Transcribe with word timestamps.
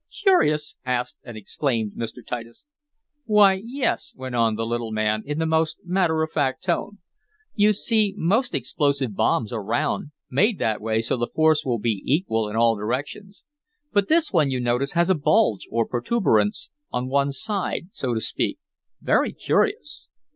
Curious!" 0.23 0.77
asked 0.83 1.19
and 1.23 1.37
exclaimed 1.37 1.91
Mr. 1.91 2.25
Titus. 2.25 2.65
"Why, 3.25 3.61
yes," 3.63 4.13
went 4.15 4.33
on 4.33 4.55
the 4.55 4.65
little 4.65 4.91
man, 4.91 5.21
in 5.27 5.37
the 5.37 5.45
most 5.45 5.77
matter 5.85 6.23
of 6.23 6.31
fact 6.31 6.63
tone. 6.63 6.97
"You 7.53 7.71
see, 7.71 8.15
most 8.17 8.55
explosive 8.55 9.13
bombs 9.15 9.53
are 9.53 9.63
round, 9.63 10.09
made 10.31 10.57
that 10.57 10.81
way 10.81 11.01
so 11.01 11.17
the 11.17 11.27
force 11.27 11.63
will 11.63 11.77
be 11.77 12.01
equal 12.03 12.49
in 12.49 12.55
all 12.55 12.75
directions. 12.75 13.43
But 13.93 14.07
this 14.07 14.33
one, 14.33 14.49
you 14.49 14.59
notice, 14.59 14.93
has 14.93 15.11
a 15.11 15.15
bulge, 15.15 15.67
or 15.69 15.85
protuberance, 15.85 16.71
on 16.89 17.07
one 17.07 17.31
side, 17.31 17.89
so 17.91 18.15
to 18.15 18.21
speak. 18.21 18.57
Very 19.03 19.31
curious! 19.31 20.09